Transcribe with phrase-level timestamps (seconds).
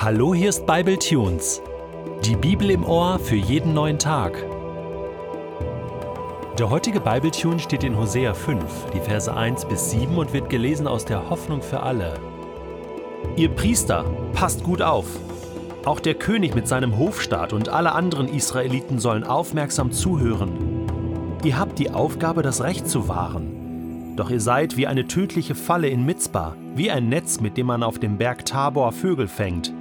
[0.00, 1.60] Hallo, hier ist Bible Tunes.
[2.24, 4.46] Die Bibel im Ohr für jeden neuen Tag.
[6.56, 8.62] Der heutige Bible Tune steht in Hosea 5,
[8.94, 12.14] die Verse 1 bis 7 und wird gelesen aus der Hoffnung für alle.
[13.34, 15.06] Ihr Priester, passt gut auf.
[15.84, 20.86] Auch der König mit seinem Hofstaat und alle anderen Israeliten sollen aufmerksam zuhören.
[21.42, 24.14] Ihr habt die Aufgabe, das Recht zu wahren.
[24.14, 27.82] Doch ihr seid wie eine tödliche Falle in Mitzbah, wie ein Netz, mit dem man
[27.82, 29.74] auf dem Berg Tabor Vögel fängt.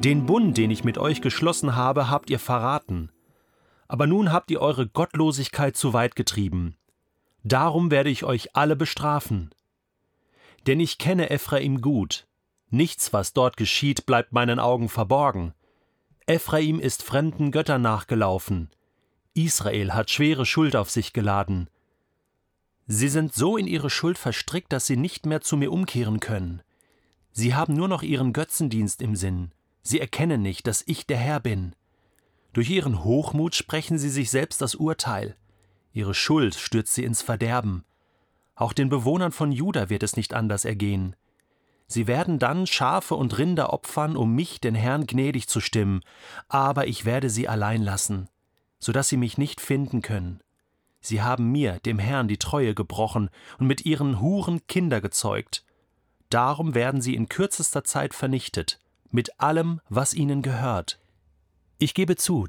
[0.00, 3.10] Den Bund, den ich mit euch geschlossen habe, habt ihr verraten.
[3.88, 6.76] Aber nun habt ihr eure Gottlosigkeit zu weit getrieben.
[7.42, 9.50] Darum werde ich euch alle bestrafen.
[10.66, 12.26] Denn ich kenne Ephraim gut.
[12.70, 15.54] Nichts, was dort geschieht, bleibt meinen Augen verborgen.
[16.26, 18.70] Ephraim ist fremden Göttern nachgelaufen.
[19.34, 21.70] Israel hat schwere Schuld auf sich geladen.
[22.86, 26.62] Sie sind so in ihre Schuld verstrickt, dass sie nicht mehr zu mir umkehren können.
[27.32, 29.52] Sie haben nur noch ihren Götzendienst im Sinn.
[29.86, 31.76] Sie erkennen nicht, dass ich der Herr bin.
[32.52, 35.36] Durch ihren Hochmut sprechen sie sich selbst das Urteil.
[35.92, 37.84] Ihre Schuld stürzt sie ins Verderben.
[38.56, 41.14] Auch den Bewohnern von Juda wird es nicht anders ergehen.
[41.86, 46.00] Sie werden dann Schafe und Rinder opfern, um mich, den Herrn, gnädig zu stimmen,
[46.48, 48.28] aber ich werde sie allein lassen,
[48.80, 50.40] so dass sie mich nicht finden können.
[51.00, 55.64] Sie haben mir, dem Herrn, die Treue gebrochen und mit ihren Huren Kinder gezeugt.
[56.28, 60.98] Darum werden sie in kürzester Zeit vernichtet mit allem, was ihnen gehört.
[61.78, 62.48] Ich gebe zu,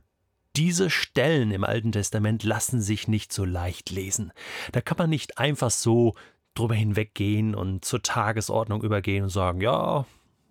[0.56, 4.32] diese Stellen im Alten Testament lassen sich nicht so leicht lesen.
[4.72, 6.16] Da kann man nicht einfach so
[6.56, 10.06] drüber hinweggehen und zur Tagesordnung übergehen und sagen, ja,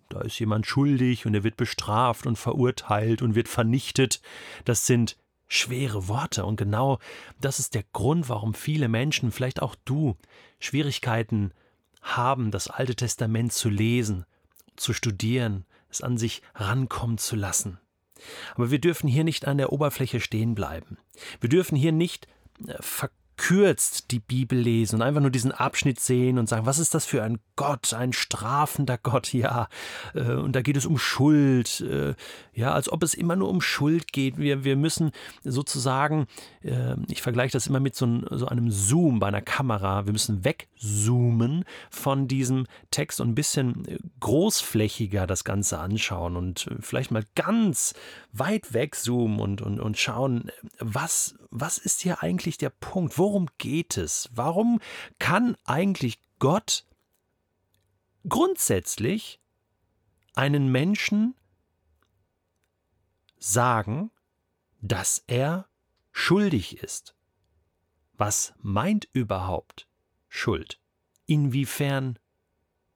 [0.09, 4.21] da ist jemand schuldig und er wird bestraft und verurteilt und wird vernichtet.
[4.63, 6.99] Das sind schwere Worte und genau
[7.41, 10.15] das ist der Grund, warum viele Menschen, vielleicht auch du,
[10.59, 11.51] Schwierigkeiten
[12.01, 14.25] haben, das Alte Testament zu lesen,
[14.77, 17.79] zu studieren, es an sich rankommen zu lassen.
[18.55, 20.97] Aber wir dürfen hier nicht an der Oberfläche stehen bleiben.
[21.39, 22.27] Wir dürfen hier nicht
[22.67, 22.81] äh,
[23.37, 27.05] verkürzt die Bibel lesen und einfach nur diesen Abschnitt sehen und sagen, was ist das
[27.05, 29.67] für ein Gott, ein strafender Gott, ja.
[30.13, 32.15] Äh, und da geht es um Schuld, äh,
[32.53, 34.37] ja, als ob es immer nur um Schuld geht.
[34.37, 35.11] Wir, wir müssen
[35.43, 36.25] sozusagen,
[36.63, 40.13] äh, ich vergleiche das immer mit so, ein, so einem Zoom bei einer Kamera, wir
[40.13, 43.83] müssen wegzoomen von diesem Text und ein bisschen
[44.19, 47.93] großflächiger das Ganze anschauen und vielleicht mal ganz
[48.33, 53.17] weit wegzoomen und, und, und schauen, was, was ist hier eigentlich der Punkt?
[53.17, 54.29] Worum geht es?
[54.33, 54.79] Warum
[55.19, 56.85] kann eigentlich Gott
[58.27, 59.39] grundsätzlich
[60.35, 61.35] einen Menschen
[63.39, 64.11] sagen,
[64.81, 65.67] dass er
[66.11, 67.15] schuldig ist.
[68.13, 69.87] Was meint überhaupt
[70.27, 70.79] Schuld?
[71.25, 72.19] Inwiefern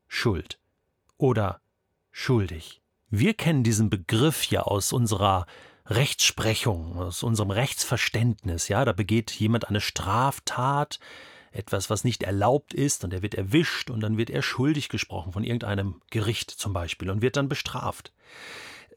[0.07, 0.59] Schuld
[1.17, 1.61] oder
[2.11, 2.81] schuldig?
[3.09, 5.45] Wir kennen diesen Begriff ja aus unserer
[5.91, 8.67] Rechtsprechung, aus unserem Rechtsverständnis.
[8.67, 10.99] Ja, da begeht jemand eine Straftat,
[11.51, 15.33] etwas, was nicht erlaubt ist, und er wird erwischt und dann wird er schuldig gesprochen
[15.33, 18.13] von irgendeinem Gericht zum Beispiel und wird dann bestraft.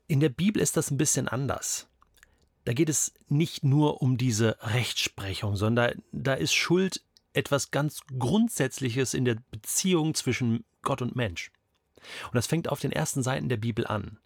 [0.07, 1.89] In der Bibel ist das ein bisschen anders.
[2.65, 9.15] Da geht es nicht nur um diese Rechtsprechung, sondern da ist Schuld etwas ganz Grundsätzliches
[9.15, 11.51] in der Beziehung zwischen Gott und Mensch.
[12.27, 14.19] Und das fängt auf den ersten Seiten der Bibel an.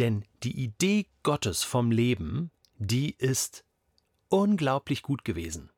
[0.00, 3.64] Denn die Idee Gottes vom Leben, die ist
[4.28, 5.68] unglaublich gut gewesen.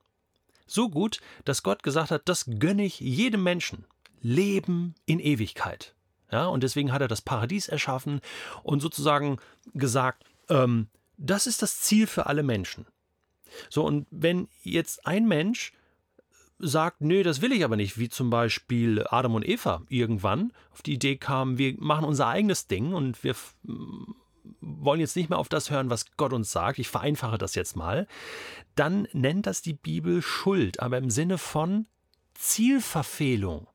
[0.65, 3.85] So gut, dass Gott gesagt hat, das gönne ich jedem Menschen.
[4.21, 5.97] Leben in Ewigkeit.
[6.31, 8.21] Ja, und deswegen hat er das Paradies erschaffen
[8.63, 9.39] und sozusagen
[9.75, 12.87] gesagt, ähm, das ist das Ziel für alle Menschen.
[13.71, 15.73] So, und wenn jetzt ein Mensch
[16.63, 20.83] sagt, nö, das will ich aber nicht, wie zum Beispiel Adam und Eva irgendwann auf
[20.83, 23.35] die Idee kamen, wir machen unser eigenes Ding und wir
[24.61, 27.77] wollen jetzt nicht mehr auf das hören, was Gott uns sagt, ich vereinfache das jetzt
[27.77, 28.07] mal,
[28.75, 31.87] dann nennt das die Bibel Schuld, aber im Sinne von
[32.35, 33.67] Zielverfehlung.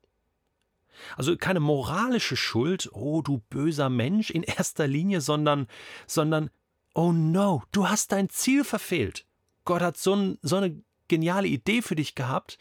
[1.16, 5.68] Also keine moralische Schuld, oh du böser Mensch in erster Linie, sondern,
[6.08, 6.50] sondern,
[6.96, 9.26] oh no, du hast dein Ziel verfehlt.
[9.66, 12.58] Gott hat so, ein, so eine geniale Idee für dich gehabt,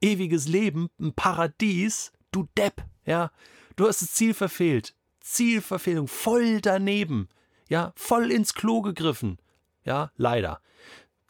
[0.00, 3.30] ewiges Leben, ein Paradies, du Depp, ja,
[3.76, 4.94] du hast das Ziel verfehlt.
[5.20, 7.28] Zielverfehlung, voll daneben
[7.68, 9.38] ja, voll ins Klo gegriffen.
[9.84, 10.60] Ja, leider.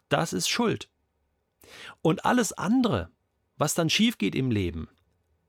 [0.09, 0.89] Das ist Schuld.
[2.01, 3.11] Und alles andere,
[3.57, 4.89] was dann schief geht im Leben,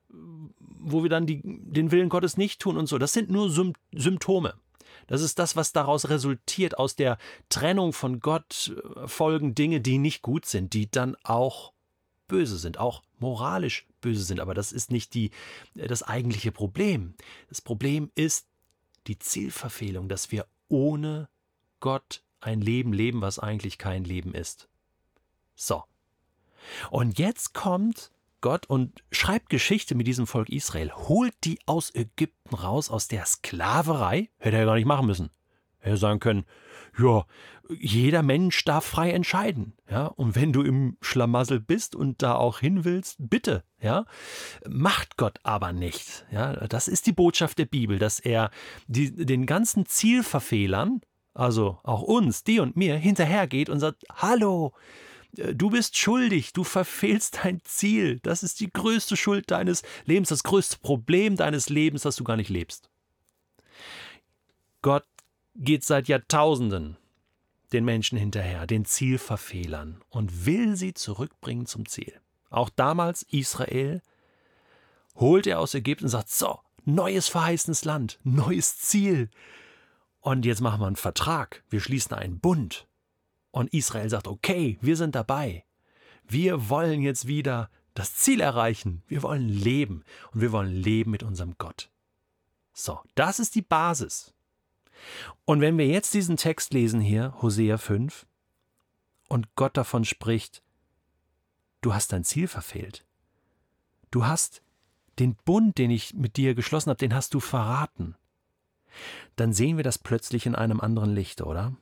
[0.09, 4.55] wo wir dann die, den Willen Gottes nicht tun und so, das sind nur Symptome.
[5.07, 6.77] Das ist das, was daraus resultiert.
[6.77, 7.17] Aus der
[7.47, 11.73] Trennung von Gott äh, folgen Dinge, die nicht gut sind, die dann auch
[12.29, 14.39] böse sind, auch moralisch böse sind.
[14.39, 15.31] Aber das ist nicht die,
[15.75, 17.15] äh, das eigentliche Problem.
[17.49, 18.47] Das Problem ist
[19.07, 21.27] die Zielverfehlung, dass wir ohne
[21.81, 24.69] Gott ein Leben leben, was eigentlich kein Leben ist.
[25.55, 25.83] So.
[26.89, 28.11] Und jetzt kommt
[28.41, 33.25] Gott und schreibt Geschichte mit diesem Volk Israel, holt die aus Ägypten raus, aus der
[33.25, 34.29] Sklaverei.
[34.37, 35.29] Hätte er gar nicht machen müssen.
[35.81, 36.45] Er sagen können,
[36.97, 37.25] ja,
[37.79, 42.59] jeder Mensch darf frei entscheiden, ja, und wenn du im Schlamassel bist und da auch
[42.59, 44.05] hin willst, bitte, ja,
[44.67, 48.49] macht Gott aber nicht, ja, das ist die Botschaft der Bibel, dass er
[48.87, 51.01] die, den ganzen Zielverfehlern,
[51.33, 54.73] also auch uns, die und mir, hinterhergeht und sagt, hallo,
[55.37, 60.29] äh, du bist schuldig, du verfehlst dein Ziel, das ist die größte Schuld deines Lebens,
[60.29, 62.89] das größte Problem deines Lebens, dass du gar nicht lebst.
[64.81, 65.05] Gott
[65.59, 66.97] geht seit Jahrtausenden
[67.73, 72.19] den Menschen hinterher, den Zielverfehlern und will sie zurückbringen zum Ziel.
[72.49, 74.01] Auch damals Israel
[75.15, 79.29] holt er aus Ägypten und sagt, so, neues verheißenes Land, neues Ziel.
[80.21, 82.87] Und jetzt machen wir einen Vertrag, wir schließen einen Bund.
[83.51, 85.65] Und Israel sagt, okay, wir sind dabei.
[86.27, 89.03] Wir wollen jetzt wieder das Ziel erreichen.
[89.07, 91.89] Wir wollen leben und wir wollen leben mit unserem Gott.
[92.73, 94.33] So, das ist die Basis.
[95.45, 98.25] Und wenn wir jetzt diesen Text lesen hier, Hosea 5,
[99.27, 100.63] und Gott davon spricht,
[101.81, 103.05] du hast dein Ziel verfehlt.
[104.11, 104.61] Du hast
[105.19, 108.15] den Bund, den ich mit dir geschlossen habe, den hast du verraten.
[109.35, 111.75] Dann sehen wir das plötzlich in einem anderen Licht, oder?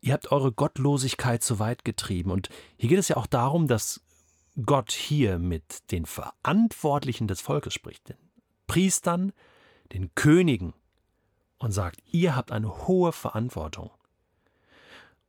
[0.00, 2.32] Ihr habt eure Gottlosigkeit zu weit getrieben.
[2.32, 4.02] Und hier geht es ja auch darum, dass
[4.66, 8.18] Gott hier mit den Verantwortlichen des Volkes spricht, den
[8.66, 9.32] Priestern,
[9.92, 10.74] den Königen,
[11.62, 13.90] und sagt, ihr habt eine hohe Verantwortung.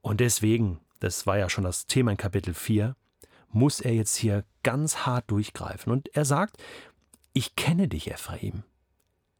[0.01, 2.95] Und deswegen, das war ja schon das Thema in Kapitel 4,
[3.49, 5.91] muss er jetzt hier ganz hart durchgreifen.
[5.91, 6.57] Und er sagt,
[7.33, 8.63] ich kenne dich, Ephraim.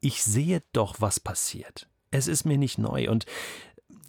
[0.01, 1.87] Ich sehe doch, was passiert.
[2.11, 3.09] Es ist mir nicht neu.
[3.09, 3.25] Und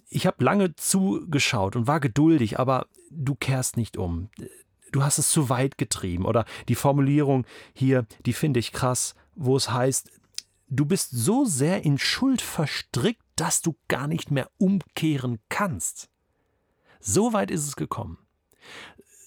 [0.07, 4.29] ich habe lange zugeschaut und war geduldig, aber du kehrst nicht um.
[4.91, 6.25] Du hast es zu weit getrieben.
[6.25, 10.11] Oder die Formulierung hier, die finde ich krass, wo es heißt,
[10.67, 16.09] Du bist so sehr in Schuld verstrickt, dass du gar nicht mehr umkehren kannst.
[16.99, 18.17] So weit ist es gekommen.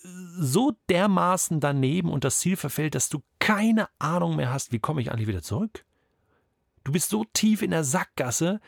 [0.03, 5.01] So dermaßen daneben und das Ziel verfällt, dass du keine Ahnung mehr hast, wie komme
[5.01, 5.85] ich eigentlich wieder zurück.
[6.85, 8.61] Du bist so tief in der Sackgasse,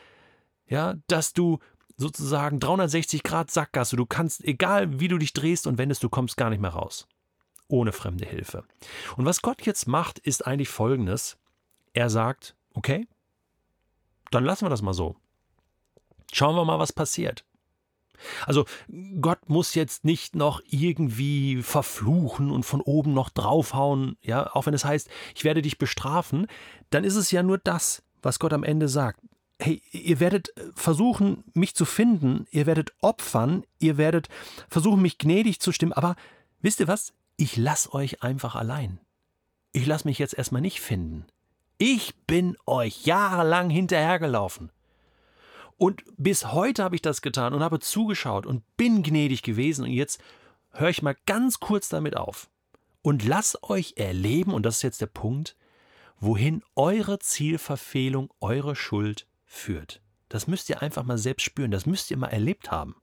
[0.67, 1.59] ja, dass du
[1.97, 6.37] sozusagen 360 Grad Sackgasse, du kannst, egal wie du dich drehst und wendest, du kommst
[6.37, 7.07] gar nicht mehr raus.
[7.67, 8.63] Ohne fremde Hilfe.
[9.17, 11.37] Und was Gott jetzt macht, ist eigentlich folgendes.
[11.93, 13.07] Er sagt, Okay?
[14.31, 15.15] Dann lassen wir das mal so.
[16.31, 17.45] Schauen wir mal, was passiert.
[18.45, 18.65] Also
[19.19, 24.73] Gott muss jetzt nicht noch irgendwie verfluchen und von oben noch draufhauen, ja, auch wenn
[24.73, 26.47] es heißt, ich werde dich bestrafen,
[26.89, 29.21] dann ist es ja nur das, was Gott am Ende sagt.
[29.59, 34.27] Hey, ihr werdet versuchen, mich zu finden, ihr werdet opfern, ihr werdet
[34.69, 36.15] versuchen, mich gnädig zu stimmen, aber
[36.61, 37.13] wisst ihr was?
[37.37, 38.99] Ich lasse euch einfach allein.
[39.71, 41.25] Ich lasse mich jetzt erstmal nicht finden.
[41.83, 44.71] Ich bin euch jahrelang hinterhergelaufen.
[45.79, 49.85] Und bis heute habe ich das getan und habe zugeschaut und bin gnädig gewesen.
[49.85, 50.21] Und jetzt
[50.73, 52.51] höre ich mal ganz kurz damit auf.
[53.01, 55.55] Und lasst euch erleben, und das ist jetzt der Punkt,
[56.19, 60.03] wohin eure Zielverfehlung, eure Schuld führt.
[60.29, 62.95] Das müsst ihr einfach mal selbst spüren, das müsst ihr mal erlebt haben.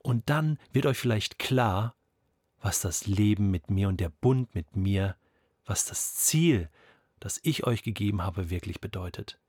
[0.00, 1.94] Und dann wird euch vielleicht klar,
[2.60, 5.16] was das Leben mit mir und der Bund mit mir,
[5.64, 6.68] was das Ziel
[7.24, 9.40] das ich euch gegeben habe, wirklich bedeutet.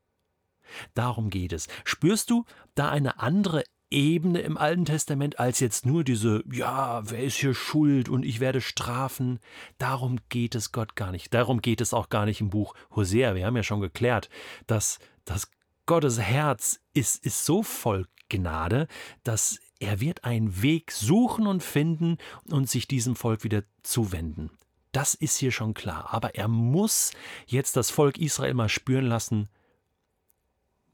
[0.94, 1.68] Darum geht es.
[1.84, 7.22] Spürst du da eine andere Ebene im Alten Testament als jetzt nur diese, ja, wer
[7.22, 9.40] ist hier schuld und ich werde strafen?
[9.76, 11.34] Darum geht es Gott gar nicht.
[11.34, 13.34] Darum geht es auch gar nicht im Buch Hosea.
[13.34, 14.30] Wir haben ja schon geklärt,
[14.66, 15.50] dass, dass
[15.84, 18.88] Gottes Herz ist, ist so voll Gnade,
[19.22, 22.16] dass er wird einen Weg suchen und finden
[22.50, 24.50] und sich diesem Volk wieder zuwenden.
[24.92, 26.12] Das ist hier schon klar.
[26.12, 27.12] Aber er muss
[27.46, 29.48] jetzt das Volk Israel mal spüren lassen,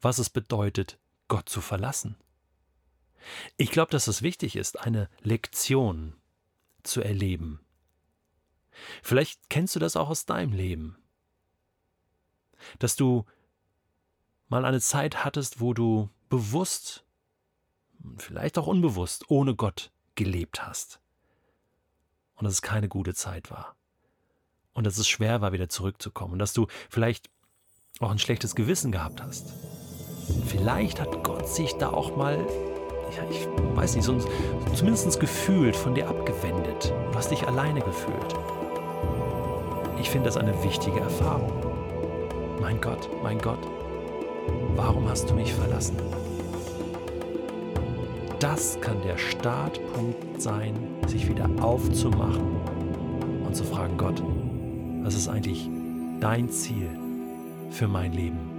[0.00, 2.16] was es bedeutet, Gott zu verlassen.
[3.56, 6.14] Ich glaube, dass es wichtig ist, eine Lektion
[6.82, 7.60] zu erleben.
[9.02, 10.96] Vielleicht kennst du das auch aus deinem Leben,
[12.78, 13.24] dass du
[14.48, 17.04] mal eine Zeit hattest, wo du bewusst,
[18.16, 21.00] vielleicht auch unbewusst, ohne Gott gelebt hast
[22.34, 23.76] und dass es keine gute Zeit war
[24.74, 27.30] und dass es schwer war, wieder zurückzukommen und dass du vielleicht
[28.00, 29.52] auch ein schlechtes Gewissen gehabt hast.
[30.46, 32.38] Vielleicht hat Gott sich da auch mal,
[33.16, 34.18] ja, ich weiß nicht, so,
[34.74, 36.92] zumindest gefühlt von dir abgewendet.
[37.10, 38.34] Du hast dich alleine gefühlt.
[40.00, 41.52] Ich finde das eine wichtige Erfahrung.
[42.60, 43.58] Mein Gott, mein Gott,
[44.76, 45.96] Warum hast du mich verlassen?
[48.38, 50.74] Das kann der Startpunkt sein,
[51.06, 52.56] sich wieder aufzumachen
[53.46, 54.22] und zu fragen, Gott,
[55.02, 55.68] was ist eigentlich
[56.20, 56.88] dein Ziel
[57.70, 58.51] für mein Leben?